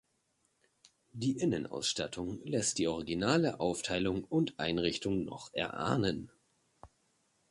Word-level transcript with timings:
Die 1.11 1.37
Innenausstattung 1.37 2.43
lässt 2.43 2.79
die 2.79 2.87
originale 2.87 3.59
Aufteilung 3.59 4.23
und 4.23 4.57
Einrichtung 4.57 5.25
noch 5.25 5.53
erahnen. 5.53 6.31